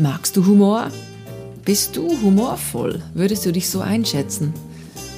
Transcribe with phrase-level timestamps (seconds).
[0.00, 0.92] Magst du Humor?
[1.64, 3.02] Bist du humorvoll?
[3.14, 4.54] Würdest du dich so einschätzen?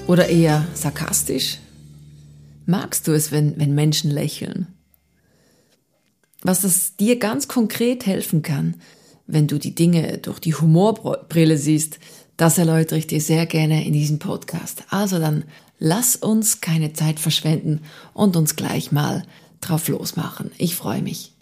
[0.07, 1.59] Oder eher sarkastisch?
[2.65, 4.69] Magst du es, wenn, wenn Menschen lächeln?
[6.41, 8.77] Was das dir ganz konkret helfen kann,
[9.27, 11.99] wenn du die Dinge durch die Humorbrille siehst,
[12.39, 14.85] das erläutere ich dir sehr gerne in diesem Podcast.
[14.89, 15.45] Also dann
[15.79, 17.83] lass uns keine Zeit verschwenden
[18.15, 19.25] und uns gleich mal
[19.61, 20.51] drauf losmachen.
[20.57, 21.35] Ich freue mich.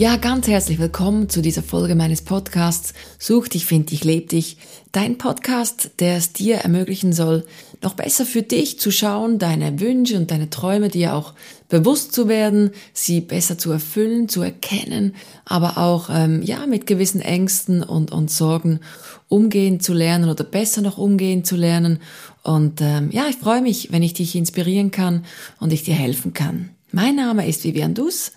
[0.00, 4.56] Ja, ganz herzlich willkommen zu dieser Folge meines Podcasts Such dich, find dich, leb dich.
[4.92, 7.44] Dein Podcast, der es dir ermöglichen soll,
[7.82, 11.34] noch besser für dich zu schauen, deine Wünsche und deine Träume dir auch
[11.68, 15.14] bewusst zu werden, sie besser zu erfüllen, zu erkennen,
[15.44, 18.80] aber auch ähm, ja mit gewissen Ängsten und, und Sorgen
[19.28, 21.98] umgehen zu lernen oder besser noch umgehen zu lernen.
[22.42, 25.26] Und ähm, ja, ich freue mich, wenn ich dich inspirieren kann
[25.58, 26.70] und ich dir helfen kann.
[26.92, 28.32] Mein Name ist Vivian Dus.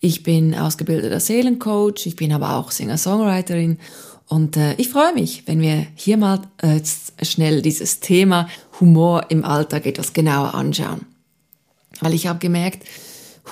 [0.00, 2.06] Ich bin ausgebildeter Seelencoach.
[2.06, 3.78] Ich bin aber auch Singer-Songwriterin.
[4.28, 6.80] Und äh, ich freue mich, wenn wir hier mal äh,
[7.22, 8.48] schnell dieses Thema
[8.80, 11.02] Humor im Alltag etwas genauer anschauen.
[12.00, 12.84] Weil ich habe gemerkt,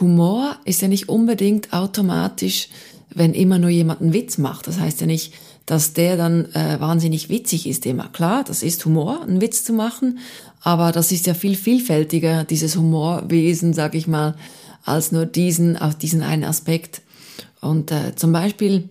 [0.01, 2.69] Humor ist ja nicht unbedingt automatisch,
[3.11, 4.69] wenn immer nur jemand einen Witz macht.
[4.69, 5.35] Das heißt ja nicht,
[5.67, 8.09] dass der dann äh, wahnsinnig witzig ist immer.
[8.09, 10.21] Klar, das ist Humor, einen Witz zu machen,
[10.61, 14.37] aber das ist ja viel vielfältiger, dieses Humorwesen, sag ich mal,
[14.85, 17.03] als nur diesen, auf diesen einen Aspekt.
[17.61, 18.89] Und äh, zum Beispiel,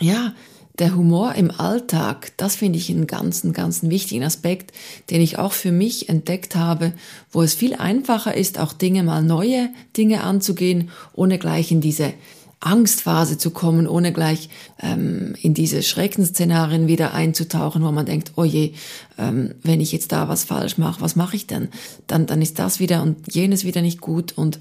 [0.00, 0.34] ja,
[0.78, 4.72] der Humor im Alltag, das finde ich einen ganzen, ganz wichtigen Aspekt,
[5.10, 6.92] den ich auch für mich entdeckt habe,
[7.32, 12.12] wo es viel einfacher ist, auch Dinge mal neue Dinge anzugehen, ohne gleich in diese
[12.60, 14.48] Angstphase zu kommen, ohne gleich
[14.80, 18.72] ähm, in diese Schreckensszenarien wieder einzutauchen, wo man denkt, oh je,
[19.16, 21.68] ähm, wenn ich jetzt da was falsch mache, was mache ich denn?
[22.06, 24.32] Dann, dann ist das wieder und jenes wieder nicht gut.
[24.36, 24.58] Und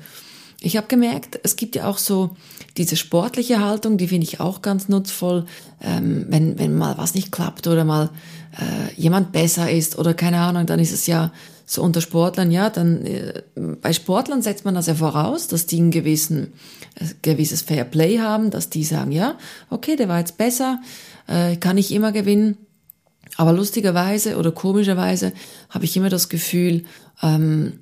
[0.61, 2.35] ich habe gemerkt, es gibt ja auch so
[2.77, 5.45] diese sportliche Haltung, die finde ich auch ganz nutzvoll,
[5.81, 8.09] ähm, wenn, wenn mal was nicht klappt oder mal
[8.59, 11.31] äh, jemand besser ist oder keine Ahnung, dann ist es ja
[11.69, 13.43] so unter Sportlern, ja, dann äh,
[13.81, 16.53] bei Sportlern setzt man das ja voraus, dass die ein gewissen,
[16.95, 19.37] äh, gewisses Fair Play haben, dass die sagen, ja,
[19.69, 20.81] okay, der war jetzt besser,
[21.27, 22.57] äh, kann ich immer gewinnen.
[23.35, 25.33] Aber lustigerweise oder komischerweise
[25.69, 26.85] habe ich immer das Gefühl,
[27.21, 27.81] ähm,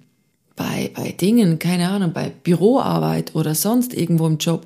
[0.56, 4.66] bei, bei Dingen, keine Ahnung, bei Büroarbeit oder sonst irgendwo im Job,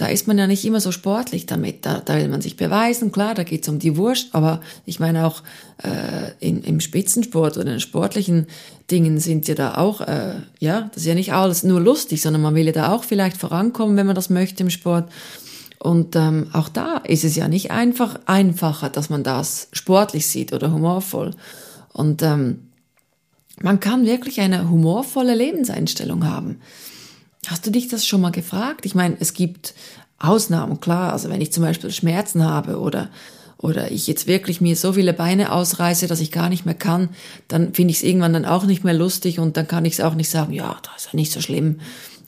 [0.00, 1.84] da ist man ja nicht immer so sportlich damit.
[1.84, 5.26] Da, da will man sich beweisen, klar, da geht's um die Wurst, aber ich meine
[5.26, 5.42] auch
[5.82, 8.46] äh, in, im Spitzensport oder in sportlichen
[8.90, 12.40] Dingen sind ja da auch, äh, ja, das ist ja nicht alles nur lustig, sondern
[12.40, 15.10] man will ja da auch vielleicht vorankommen, wenn man das möchte im Sport.
[15.78, 20.54] Und ähm, auch da ist es ja nicht einfach einfacher, dass man das sportlich sieht
[20.54, 21.32] oder humorvoll.
[21.92, 22.70] Und ähm,
[23.60, 26.60] man kann wirklich eine humorvolle Lebenseinstellung haben.
[27.50, 28.86] Hast du dich das schon mal gefragt?
[28.86, 29.74] Ich meine, es gibt
[30.20, 31.12] Ausnahmen, klar.
[31.12, 33.08] Also wenn ich zum Beispiel Schmerzen habe oder
[33.58, 37.10] oder ich jetzt wirklich mir so viele Beine ausreiße, dass ich gar nicht mehr kann,
[37.46, 40.00] dann finde ich es irgendwann dann auch nicht mehr lustig und dann kann ich es
[40.00, 41.80] auch nicht sagen, ja, das ist ja nicht so schlimm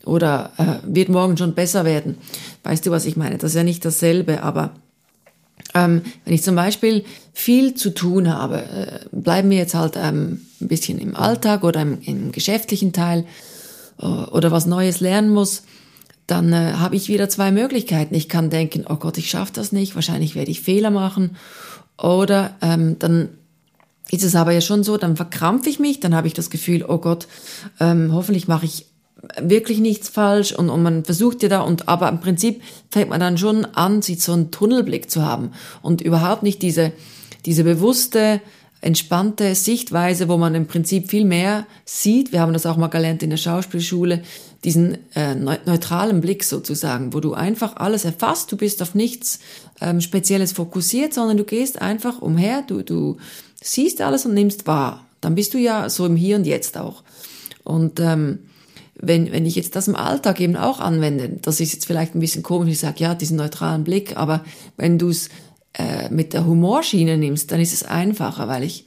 [0.05, 2.19] oder äh, wird morgen schon besser werden.
[2.65, 3.39] Weißt du, was ich meine?
[3.39, 4.75] Das ist ja nicht dasselbe, aber
[5.75, 10.43] ähm, wenn ich zum Beispiel viel zu tun habe, äh, bleiben wir jetzt halt ähm,
[10.61, 13.25] ein bisschen im Alltag oder im, im geschäftlichen Teil,
[13.99, 15.63] oder was Neues lernen muss,
[16.27, 18.15] dann äh, habe ich wieder zwei Möglichkeiten.
[18.15, 21.37] Ich kann denken, oh Gott, ich schaffe das nicht, wahrscheinlich werde ich Fehler machen.
[21.99, 23.29] Oder ähm, dann
[24.11, 26.85] ist es aber ja schon so, dann verkrampfe ich mich, dann habe ich das Gefühl,
[26.87, 27.29] oh Gott,
[27.81, 28.87] ähm, hoffentlich mache ich
[29.41, 32.61] wirklich nichts falsch und, und man versucht ja da und aber im Prinzip
[32.91, 36.93] fängt man dann schon an, sich so einen Tunnelblick zu haben und überhaupt nicht diese
[37.47, 38.41] diese bewusste
[38.83, 42.33] entspannte Sichtweise, wo man im Prinzip viel mehr sieht.
[42.33, 44.23] Wir haben das auch mal gelernt in der Schauspielschule,
[44.65, 49.39] diesen äh, neutralen Blick sozusagen, wo du einfach alles erfasst, du bist auf nichts
[49.81, 53.17] ähm, Spezielles fokussiert, sondern du gehst einfach umher, du, du
[53.63, 55.07] siehst alles und nimmst wahr.
[55.21, 57.05] Dann bist du ja so im Hier und Jetzt auch.
[57.63, 58.41] Und ähm,
[58.95, 62.21] wenn, wenn ich jetzt das im Alltag eben auch anwende, das ist jetzt vielleicht ein
[62.21, 64.45] bisschen komisch, ich sage, ja, diesen neutralen Blick, aber
[64.77, 65.29] wenn du es
[65.75, 68.85] äh, mit der Humorschiene nimmst, dann ist es einfacher, weil ich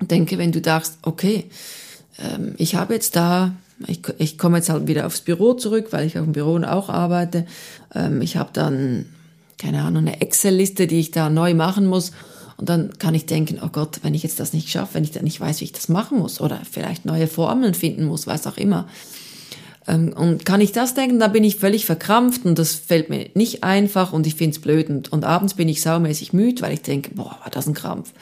[0.00, 1.44] denke, wenn du dachtest, okay,
[2.18, 3.54] ähm, ich habe jetzt da,
[3.86, 6.88] ich, ich komme jetzt halt wieder aufs Büro zurück, weil ich auf dem Büro auch
[6.88, 7.46] arbeite,
[7.94, 9.06] ähm, ich habe dann,
[9.58, 12.12] keine Ahnung, eine Excel-Liste, die ich da neu machen muss.
[12.56, 15.12] Und dann kann ich denken, oh Gott, wenn ich jetzt das nicht schaffe, wenn ich
[15.12, 18.46] dann nicht weiß, wie ich das machen muss oder vielleicht neue Formeln finden muss, was
[18.46, 18.86] auch immer,
[19.86, 23.64] und kann ich das denken, da bin ich völlig verkrampft und das fällt mir nicht
[23.64, 26.82] einfach und ich finde es blöd und, und abends bin ich saumäßig müde, weil ich
[26.82, 28.12] denke, boah, war das ein Krampf.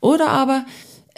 [0.00, 0.64] Oder aber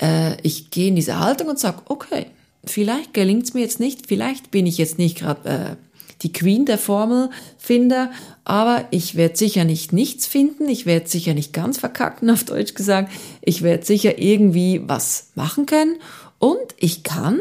[0.00, 2.26] äh, ich gehe in diese Haltung und sage, okay,
[2.64, 5.76] vielleicht gelingt es mir jetzt nicht, vielleicht bin ich jetzt nicht gerade äh,
[6.22, 8.10] die Queen der Formel finde,
[8.44, 12.74] aber ich werde sicher nicht nichts finden, ich werde sicher nicht ganz verkacken, auf Deutsch
[12.74, 13.10] gesagt,
[13.42, 15.96] ich werde sicher irgendwie was machen können
[16.38, 17.40] und ich kann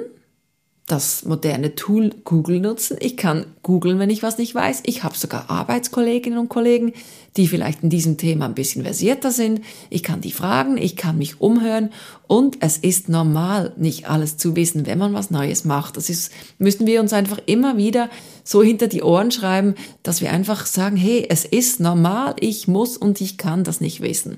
[0.91, 2.97] das moderne Tool Google nutzen.
[2.99, 4.81] Ich kann googeln, wenn ich was nicht weiß.
[4.85, 6.93] Ich habe sogar Arbeitskolleginnen und Kollegen,
[7.37, 9.61] die vielleicht in diesem Thema ein bisschen versierter sind.
[9.89, 11.91] Ich kann die fragen, ich kann mich umhören
[12.27, 15.95] und es ist normal, nicht alles zu wissen, wenn man was Neues macht.
[15.95, 18.09] Das ist, müssen wir uns einfach immer wieder
[18.43, 22.97] so hinter die Ohren schreiben, dass wir einfach sagen, hey, es ist normal, ich muss
[22.97, 24.37] und ich kann das nicht wissen.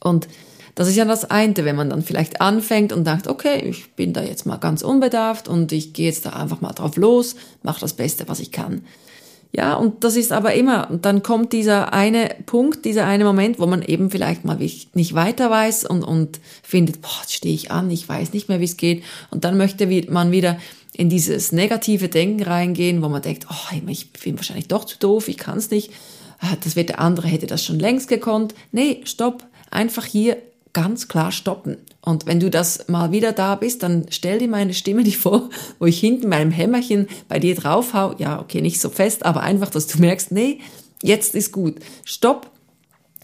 [0.00, 0.28] Und
[0.74, 4.12] das ist ja das eine, wenn man dann vielleicht anfängt und sagt, okay, ich bin
[4.12, 7.80] da jetzt mal ganz unbedarft und ich gehe jetzt da einfach mal drauf los, mache
[7.80, 8.82] das Beste, was ich kann.
[9.54, 13.58] Ja, und das ist aber immer, und dann kommt dieser eine Punkt, dieser eine Moment,
[13.58, 17.70] wo man eben vielleicht mal nicht weiter weiß und, und findet, boah, jetzt stehe ich
[17.70, 19.04] an, ich weiß nicht mehr, wie es geht.
[19.30, 20.58] Und dann möchte man wieder
[20.94, 25.28] in dieses negative Denken reingehen, wo man denkt, oh, ich bin wahrscheinlich doch zu doof,
[25.28, 25.92] ich kann es nicht.
[26.38, 28.54] Ah, das wird der andere hätte das schon längst gekonnt.
[28.72, 30.38] Nee, stopp, einfach hier
[30.72, 31.76] ganz klar stoppen.
[32.00, 35.50] Und wenn du das mal wieder da bist, dann stell dir meine Stimme dich vor,
[35.78, 38.14] wo ich hinten meinem Hämmerchen bei dir draufhau.
[38.18, 40.60] Ja, okay, nicht so fest, aber einfach, dass du merkst, nee,
[41.02, 41.76] jetzt ist gut.
[42.04, 42.50] Stopp.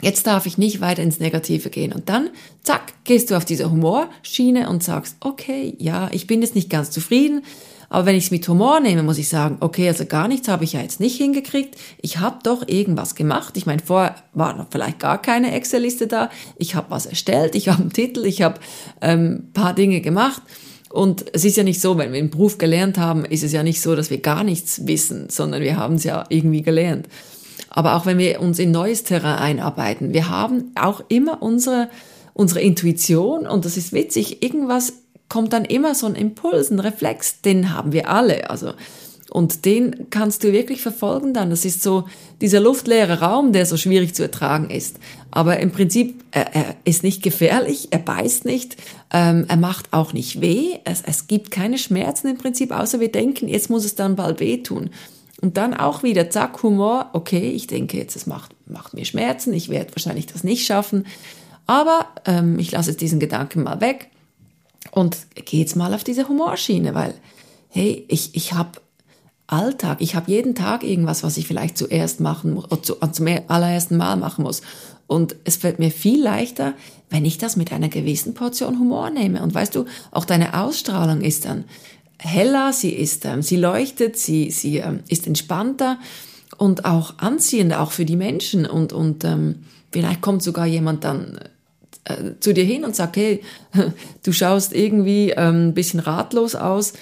[0.00, 1.92] Jetzt darf ich nicht weiter ins Negative gehen.
[1.92, 2.30] Und dann,
[2.62, 6.92] zack, gehst du auf diese Humorschiene und sagst, okay, ja, ich bin jetzt nicht ganz
[6.92, 7.42] zufrieden,
[7.90, 10.64] aber wenn ich es mit Humor nehme, muss ich sagen, okay, also gar nichts habe
[10.64, 11.76] ich ja jetzt nicht hingekriegt.
[12.02, 13.56] Ich habe doch irgendwas gemacht.
[13.56, 16.30] Ich meine, vorher war noch vielleicht gar keine Excel-Liste da.
[16.58, 18.60] Ich habe was erstellt, ich habe einen Titel, ich habe
[19.00, 20.42] ähm, paar Dinge gemacht.
[20.90, 23.62] Und es ist ja nicht so, wenn wir einen Beruf gelernt haben, ist es ja
[23.62, 27.08] nicht so, dass wir gar nichts wissen, sondern wir haben es ja irgendwie gelernt.
[27.70, 31.88] Aber auch wenn wir uns in neues Terrain einarbeiten, wir haben auch immer unsere,
[32.32, 34.94] unsere Intuition und das ist witzig, irgendwas
[35.28, 38.50] kommt dann immer so ein Impuls, ein Reflex, den haben wir alle.
[38.50, 38.72] Also,
[39.30, 41.50] und den kannst du wirklich verfolgen dann.
[41.50, 42.04] Das ist so
[42.40, 44.98] dieser luftleere Raum, der so schwierig zu ertragen ist.
[45.30, 48.76] Aber im Prinzip, er, er ist nicht gefährlich, er beißt nicht,
[49.12, 53.12] ähm, er macht auch nicht weh, es, es gibt keine Schmerzen im Prinzip, außer wir
[53.12, 54.90] denken, jetzt muss es dann bald wehtun.
[55.40, 59.52] Und dann auch wieder, zack, Humor, okay, ich denke jetzt, es macht, macht mir Schmerzen,
[59.52, 61.06] ich werde wahrscheinlich das nicht schaffen,
[61.66, 64.08] aber ähm, ich lasse jetzt diesen Gedanken mal weg
[64.90, 67.14] und geh jetzt mal auf diese Humorschiene, weil,
[67.68, 68.80] hey, ich, ich habe
[69.46, 73.96] Alltag, ich habe jeden Tag irgendwas, was ich vielleicht zuerst machen muss, zu, zum allerersten
[73.96, 74.60] Mal machen muss.
[75.06, 76.74] Und es fällt mir viel leichter,
[77.08, 79.42] wenn ich das mit einer gewissen Portion Humor nehme.
[79.42, 81.64] Und weißt du, auch deine Ausstrahlung ist dann
[82.18, 85.98] heller, sie ist, ähm, sie leuchtet, sie, sie ähm, ist entspannter
[86.58, 88.66] und auch anziehender, auch für die Menschen.
[88.66, 91.40] Und, und ähm, vielleicht kommt sogar jemand dann
[92.08, 93.42] äh, zu dir hin und sagt, hey,
[94.22, 96.94] du schaust irgendwie ähm, ein bisschen ratlos aus,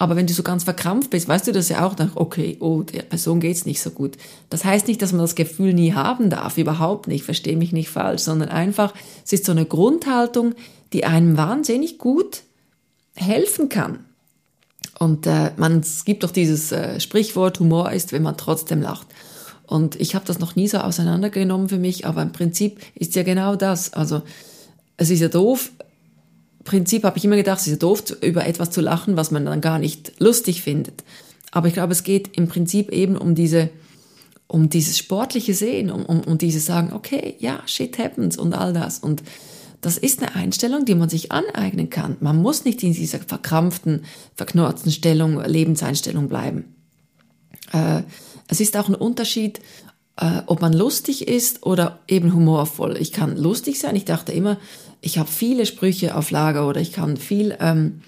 [0.00, 2.82] aber wenn du so ganz verkrampft bist, weißt du das ja auch, dann, okay, oh,
[2.82, 4.16] der Person geht's nicht so gut.
[4.48, 7.90] Das heißt nicht, dass man das Gefühl nie haben darf, überhaupt nicht, verstehe mich nicht
[7.90, 8.94] falsch, sondern einfach,
[9.26, 10.54] es ist so eine Grundhaltung,
[10.94, 12.44] die einem wahnsinnig gut
[13.14, 14.06] helfen kann.
[14.98, 19.06] Und äh, man, es gibt doch dieses äh, Sprichwort, Humor ist, wenn man trotzdem lacht.
[19.70, 23.22] Und ich habe das noch nie so auseinandergenommen für mich, aber im Prinzip ist ja
[23.22, 23.92] genau das.
[23.92, 24.22] Also
[24.96, 25.70] es ist ja doof.
[26.58, 29.30] Im Prinzip habe ich immer gedacht, es ist ja doof, über etwas zu lachen, was
[29.30, 31.04] man dann gar nicht lustig findet.
[31.52, 33.70] Aber ich glaube, es geht im Prinzip eben um diese,
[34.48, 38.72] um dieses sportliche Sehen, um, um, um dieses Sagen, okay, ja, shit happens und all
[38.72, 38.98] das.
[38.98, 39.22] Und
[39.82, 42.16] das ist eine Einstellung, die man sich aneignen kann.
[42.18, 46.74] Man muss nicht in dieser verkrampften, verknorzten Stellung, Lebenseinstellung bleiben.
[47.72, 48.02] Äh,
[48.48, 49.60] es ist auch ein Unterschied,
[50.16, 52.96] äh, ob man lustig ist oder eben humorvoll.
[52.98, 53.96] Ich kann lustig sein.
[53.96, 54.58] Ich dachte immer,
[55.00, 58.02] ich habe viele Sprüche auf Lager oder ich kann viel, ähm,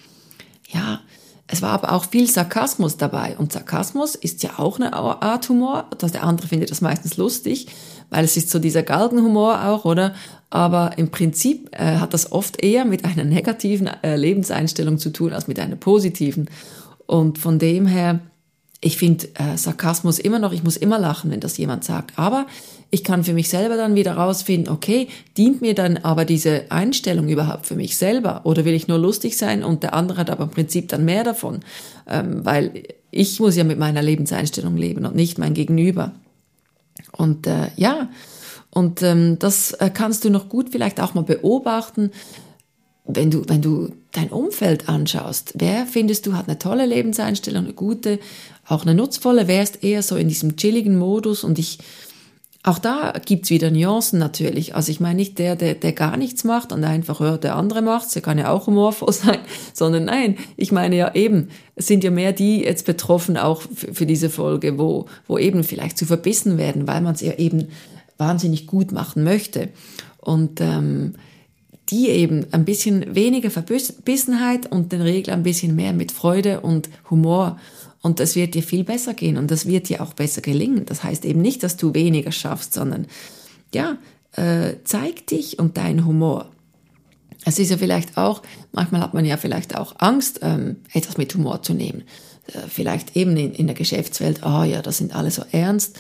[0.69, 1.01] ja,
[1.47, 3.37] es war aber auch viel Sarkasmus dabei.
[3.37, 5.87] Und Sarkasmus ist ja auch eine Art Humor.
[6.01, 7.67] Der andere findet das meistens lustig,
[8.09, 10.15] weil es ist so dieser Galgenhumor auch, oder?
[10.49, 15.33] Aber im Prinzip äh, hat das oft eher mit einer negativen äh, Lebenseinstellung zu tun
[15.33, 16.49] als mit einer positiven.
[17.07, 18.21] Und von dem her
[18.85, 22.19] ich finde äh, Sarkasmus immer noch, ich muss immer lachen, wenn das jemand sagt.
[22.19, 22.47] Aber
[22.91, 27.29] ich kann für mich selber dann wieder rausfinden, okay, dient mir dann aber diese Einstellung
[27.29, 28.41] überhaupt für mich selber?
[28.45, 31.23] Oder will ich nur lustig sein und der andere hat aber im Prinzip dann mehr
[31.23, 31.61] davon?
[32.09, 36.11] Ähm, weil ich muss ja mit meiner Lebenseinstellung leben und nicht mein Gegenüber.
[37.13, 38.09] Und äh, ja,
[38.71, 42.11] und ähm, das äh, kannst du noch gut vielleicht auch mal beobachten,
[43.05, 45.55] wenn du, wenn du dein Umfeld anschaust.
[45.57, 48.19] Wer findest du hat eine tolle Lebenseinstellung, eine gute,
[48.67, 51.79] auch eine nutzvolle, wer ist eher so in diesem chilligen Modus und ich
[52.65, 54.77] Auch da gibt's wieder Nuancen natürlich.
[54.77, 57.83] Also ich meine nicht der, der, der gar nichts macht und einfach hört, der andere
[57.83, 59.39] macht's, der kann ja auch humorvoll sein,
[59.73, 63.93] sondern nein, ich meine ja eben, es sind ja mehr die jetzt betroffen auch für,
[63.95, 67.69] für diese Folge, wo, wo eben vielleicht zu verbissen werden, weil man es ja eben
[68.17, 69.71] wahnsinnig gut machen möchte.
[70.19, 71.15] Und ähm,
[71.93, 76.89] die eben ein bisschen weniger Verbissenheit und den Regel ein bisschen mehr mit Freude und
[77.11, 77.59] Humor
[78.03, 80.85] und das wird dir viel besser gehen und das wird dir auch besser gelingen.
[80.87, 83.07] Das heißt eben nicht, dass du weniger schaffst, sondern
[83.73, 83.97] ja,
[84.33, 86.51] äh, zeig dich und deinen Humor.
[87.45, 91.35] Es ist ja vielleicht auch, manchmal hat man ja vielleicht auch Angst, ähm, etwas mit
[91.35, 92.03] Humor zu nehmen.
[92.49, 95.99] Äh, vielleicht eben in, in der Geschäftswelt, ah oh ja, das sind alle so ernst.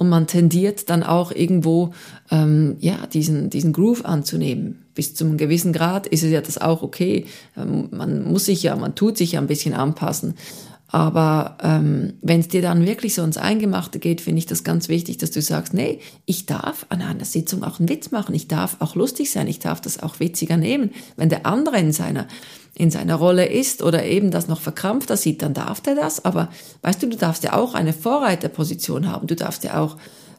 [0.00, 1.92] Und man tendiert dann auch irgendwo,
[2.30, 4.86] ähm, ja, diesen, diesen Groove anzunehmen.
[4.94, 7.26] Bis zu einem gewissen Grad ist es ja das auch okay.
[7.54, 10.36] Ähm, man muss sich ja, man tut sich ja ein bisschen anpassen.
[10.92, 14.88] Aber ähm, wenn es dir dann wirklich so ins Eingemachte geht, finde ich das ganz
[14.88, 18.48] wichtig, dass du sagst, nee, ich darf an einer Sitzung auch einen Witz machen, ich
[18.48, 20.90] darf auch lustig sein, ich darf das auch witziger nehmen.
[21.16, 22.26] Wenn der andere in seiner
[22.74, 26.24] in seiner Rolle ist oder eben das noch verkrampfter sieht, dann darf der das.
[26.24, 26.48] Aber
[26.82, 29.26] weißt du, du darfst ja auch eine Vorreiterposition haben.
[29.26, 29.96] Du darfst ja auch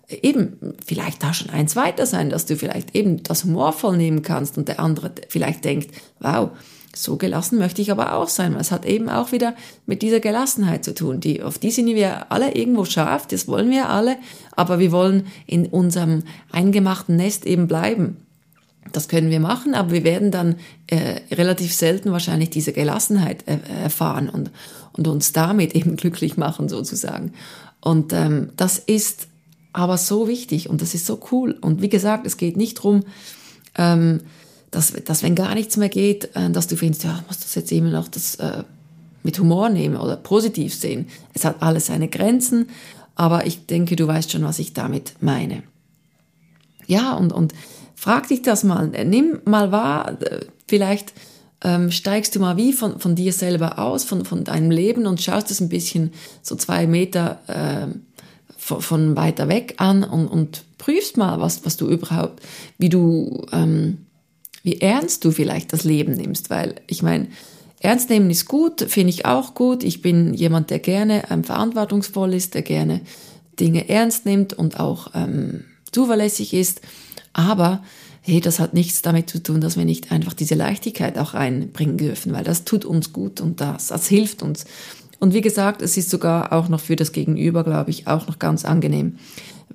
[0.10, 4.58] eben vielleicht da schon eins weiter sein, dass du vielleicht eben das humorvoll nehmen kannst
[4.58, 6.50] und der andere vielleicht denkt, wow,
[6.94, 8.56] so gelassen möchte ich aber auch sein.
[8.56, 9.56] Es hat eben auch wieder
[9.86, 11.20] mit dieser Gelassenheit zu tun.
[11.20, 14.18] Die, auf die sind wir alle irgendwo scharf, das wollen wir alle,
[14.56, 18.18] aber wir wollen in unserem eingemachten Nest eben bleiben.
[18.92, 20.56] Das können wir machen, aber wir werden dann
[20.88, 24.52] äh, relativ selten wahrscheinlich diese Gelassenheit äh, erfahren und,
[24.94, 27.34] und uns damit eben glücklich machen sozusagen.
[27.80, 29.28] Und ähm, das ist
[29.74, 31.58] aber so wichtig und das ist so cool.
[31.62, 33.04] Und wie gesagt, es geht nicht drum,
[33.78, 34.22] ähm,
[34.72, 37.72] dass, dass wenn gar nichts mehr geht, äh, dass du findest, ja, muss das jetzt
[37.72, 38.63] immer noch das äh,
[39.24, 41.08] mit Humor nehmen oder positiv sehen.
[41.34, 42.70] Es hat alles seine Grenzen,
[43.16, 45.63] aber ich denke, du weißt schon, was ich damit meine.
[46.88, 47.54] Ja, und, und
[47.96, 51.13] frag dich das mal, nimm mal wahr, äh, vielleicht
[51.63, 55.22] ähm, steigst du mal wie von, von dir selber aus, von, von deinem Leben und
[55.22, 56.12] schaust es ein bisschen
[56.42, 57.88] so zwei Meter äh,
[58.58, 62.42] von, von weiter weg an und, und prüfst mal, was, was du überhaupt,
[62.78, 64.06] wie du ähm,
[64.63, 67.27] wie ernst du vielleicht das Leben nimmst, weil ich meine,
[67.80, 69.84] ernst nehmen ist gut, finde ich auch gut.
[69.84, 73.01] Ich bin jemand, der gerne ähm, verantwortungsvoll ist, der gerne
[73.60, 76.82] Dinge ernst nimmt und auch ähm, zuverlässig ist.
[77.34, 77.84] Aber
[78.22, 81.98] hey, das hat nichts damit zu tun, dass wir nicht einfach diese Leichtigkeit auch reinbringen
[81.98, 84.65] dürfen, weil das tut uns gut und das, das hilft uns.
[85.20, 88.39] Und wie gesagt, es ist sogar auch noch für das Gegenüber, glaube ich, auch noch
[88.39, 89.18] ganz angenehm,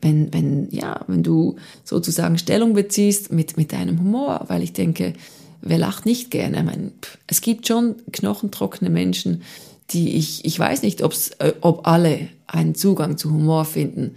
[0.01, 5.15] wenn, wenn, ja, wenn du sozusagen Stellung beziehst mit, mit deinem Humor, weil ich denke,
[5.61, 6.59] wer lacht nicht gerne?
[6.59, 6.93] Ich meine,
[7.27, 9.43] es gibt schon knochentrockene Menschen,
[9.91, 14.17] die ich, ich weiß nicht, ob's, äh, ob alle einen Zugang zu Humor finden,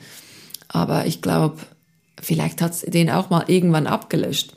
[0.68, 1.58] aber ich glaube,
[2.22, 4.56] vielleicht hat's den auch mal irgendwann abgelöscht.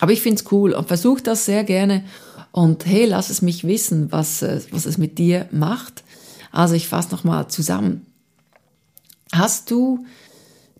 [0.00, 2.04] Aber ich find's cool und versuch das sehr gerne
[2.50, 6.04] und hey, lass es mich wissen, was, äh, was es mit dir macht.
[6.50, 8.06] Also ich fasse nochmal zusammen.
[9.32, 10.04] Hast du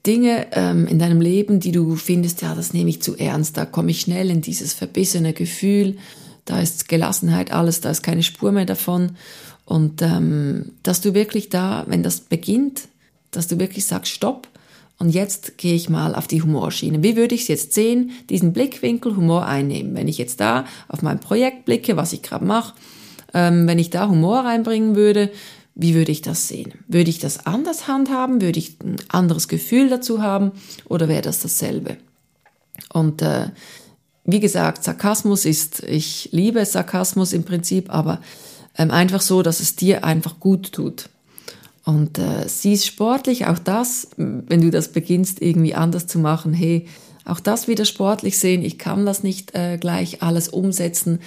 [0.07, 3.65] Dinge ähm, in deinem Leben, die du findest, ja, das nehme ich zu ernst, da
[3.65, 5.97] komme ich schnell in dieses verbissene Gefühl,
[6.45, 9.17] da ist Gelassenheit alles, da ist keine Spur mehr davon.
[9.65, 12.89] Und ähm, dass du wirklich da, wenn das beginnt,
[13.31, 14.49] dass du wirklich sagst, stopp,
[14.99, 17.03] und jetzt gehe ich mal auf die Humorschiene.
[17.03, 19.97] Wie würde ich es jetzt sehen, diesen Blickwinkel Humor einnehmen?
[19.97, 22.75] Wenn ich jetzt da auf mein Projekt blicke, was ich gerade mache,
[23.35, 25.33] ähm, wenn ich da Humor reinbringen würde,
[25.75, 26.75] wie würde ich das sehen?
[26.87, 28.41] Würde ich das anders handhaben?
[28.41, 30.53] Würde ich ein anderes Gefühl dazu haben?
[30.87, 31.97] Oder wäre das dasselbe?
[32.93, 33.49] Und äh,
[34.25, 38.21] wie gesagt, Sarkasmus ist, ich liebe Sarkasmus im Prinzip, aber
[38.77, 41.09] ähm, einfach so, dass es dir einfach gut tut.
[41.85, 46.53] Und äh, sie ist sportlich, auch das, wenn du das beginnst irgendwie anders zu machen,
[46.53, 46.87] hey,
[47.25, 51.21] auch das wieder sportlich sehen, ich kann das nicht äh, gleich alles umsetzen,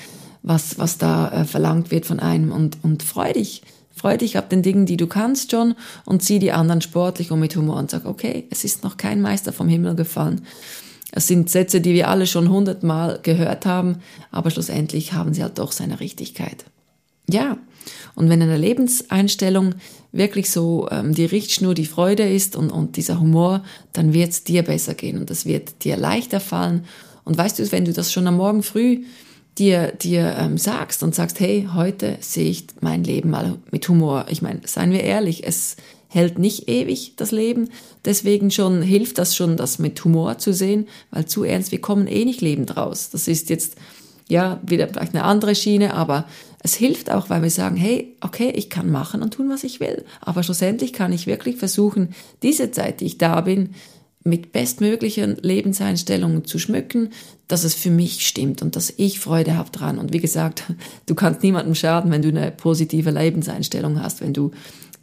[0.43, 3.63] was, was da äh, verlangt wird von einem und, und freu dich
[3.95, 5.73] Freu dich ab den Dingen, die du kannst schon
[6.03, 9.21] und zieh die anderen sportlich und mit Humor und sag, okay, es ist noch kein
[9.21, 10.41] Meister vom Himmel gefallen.
[11.11, 13.99] Es sind Sätze, die wir alle schon hundertmal gehört haben,
[14.31, 16.65] aber schlussendlich haben sie halt doch seine Richtigkeit.
[17.29, 17.57] Ja,
[18.15, 19.75] und wenn eine Lebenseinstellung
[20.11, 24.43] wirklich so ähm, die Richtschnur, die Freude ist und, und dieser Humor, dann wird es
[24.43, 26.85] dir besser gehen und es wird dir leichter fallen.
[27.23, 29.03] Und weißt du, wenn du das schon am Morgen früh
[29.57, 34.25] dir, dir ähm, sagst und sagst, hey, heute sehe ich mein Leben mal mit Humor.
[34.29, 37.69] Ich meine, seien wir ehrlich, es hält nicht ewig das Leben.
[38.05, 42.07] Deswegen schon hilft das schon, das mit Humor zu sehen, weil zu ernst, wir kommen
[42.07, 43.09] eh nicht lebend raus.
[43.11, 43.75] Das ist jetzt
[44.27, 46.25] ja wieder vielleicht eine andere Schiene, aber
[46.59, 49.79] es hilft auch, weil wir sagen, hey, okay, ich kann machen und tun, was ich
[49.79, 50.03] will.
[50.21, 53.75] Aber schlussendlich kann ich wirklich versuchen, diese Zeit, die ich da bin,
[54.25, 57.09] mit bestmöglichen Lebenseinstellungen zu schmücken,
[57.47, 59.99] dass es für mich stimmt und dass ich Freude habe dran.
[59.99, 60.63] Und wie gesagt,
[61.05, 64.51] du kannst niemandem schaden, wenn du eine positive Lebenseinstellung hast, wenn du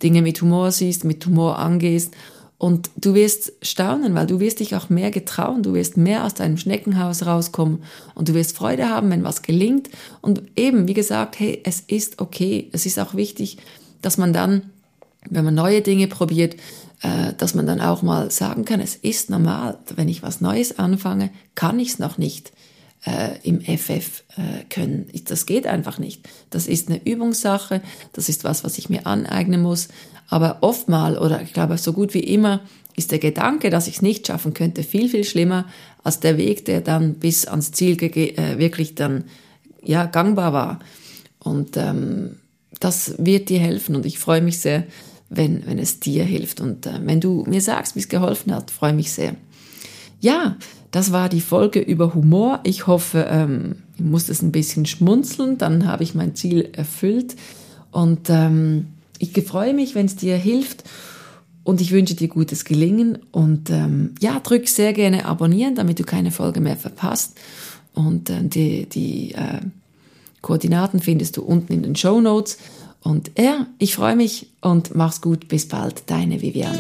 [0.03, 2.15] Dinge mit Humor siehst, mit Humor angehst.
[2.59, 6.35] Und du wirst staunen, weil du wirst dich auch mehr getrauen, du wirst mehr aus
[6.35, 9.89] deinem Schneckenhaus rauskommen und du wirst Freude haben, wenn was gelingt.
[10.21, 12.69] Und eben, wie gesagt, hey, es ist okay.
[12.73, 13.59] Es ist auch wichtig,
[14.01, 14.71] dass man dann,
[15.31, 16.57] wenn man neue Dinge probiert,
[17.03, 20.79] äh, dass man dann auch mal sagen kann, es ist normal, wenn ich was Neues
[20.79, 22.53] anfange, kann ich es noch nicht
[23.05, 25.09] äh, im FF äh, können.
[25.25, 26.29] Das geht einfach nicht.
[26.51, 27.83] Das ist eine Übungssache,
[28.13, 29.89] das ist was, was ich mir aneignen muss.
[30.29, 32.61] Aber oftmal oder ich glaube so gut wie immer
[32.95, 35.67] ist der Gedanke, dass ich es nicht schaffen könnte, viel, viel schlimmer
[36.05, 39.25] als der Weg, der dann bis ans Ziel äh, wirklich dann
[39.83, 40.79] ja gangbar war.
[41.39, 42.37] Und ähm,
[42.81, 44.85] das wird dir helfen und ich freue mich sehr,
[45.35, 46.61] wenn, wenn es dir hilft.
[46.61, 49.35] Und äh, wenn du mir sagst, wie es geholfen hat, freue mich sehr.
[50.21, 50.57] Ja,
[50.91, 52.61] das war die Folge über Humor.
[52.65, 57.35] Ich hoffe, ähm, ich muss das ein bisschen schmunzeln, dann habe ich mein Ziel erfüllt.
[57.91, 60.85] Und ähm, ich freue mich, wenn es dir hilft.
[61.65, 63.19] Und ich wünsche dir gutes Gelingen.
[63.31, 67.39] Und ähm, ja, drück sehr gerne abonnieren, damit du keine Folge mehr verpasst.
[67.95, 69.61] Und äh, die, die äh,
[70.41, 72.59] Koordinaten findest du unten in den Show Notes.
[73.03, 75.49] Und ja, ich freue mich und mach's gut.
[75.49, 76.79] Bis bald, deine Viviane.